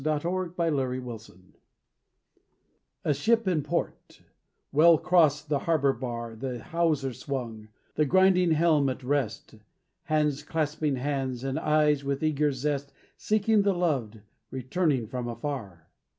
[0.03, 1.29] THE WRAITH
[3.05, 4.21] A ship in port;
[4.71, 9.53] well crossed the harbour bar; The hawser swung, the grinding helm at rest;
[10.05, 15.87] Hands clasping hands, and eyes with eager zest Seeking the loved, returning from afar.